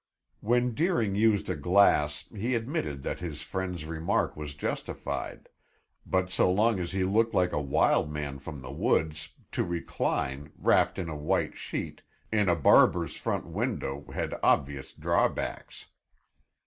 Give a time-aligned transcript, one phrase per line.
[0.39, 5.47] When Deering used a glass he admitted that his friend's remark was justified,
[6.07, 10.51] but so long as he looked like a wild man from the woods, to recline,
[10.57, 12.01] wrapped in a white sheet,
[12.31, 15.85] in a barber's front window had obvious drawbacks.